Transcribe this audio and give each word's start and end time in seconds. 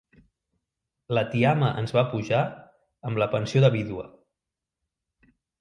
La 1.17 1.23
tiama 1.33 1.69
ens 1.83 1.93
va 1.97 2.05
pujar 2.15 2.41
amb 3.11 3.23
la 3.25 3.31
pensió 3.37 3.63
de 3.67 3.73
vídua. 3.79 4.07